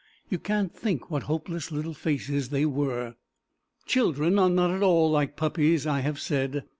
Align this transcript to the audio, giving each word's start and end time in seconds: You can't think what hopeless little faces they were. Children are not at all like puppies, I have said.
You 0.29 0.39
can't 0.39 0.75
think 0.75 1.11
what 1.11 1.21
hopeless 1.29 1.71
little 1.71 1.93
faces 1.93 2.49
they 2.49 2.65
were. 2.65 3.13
Children 3.85 4.39
are 4.39 4.49
not 4.49 4.71
at 4.71 4.81
all 4.81 5.11
like 5.11 5.35
puppies, 5.37 5.85
I 5.85 5.99
have 5.99 6.19
said. 6.19 6.63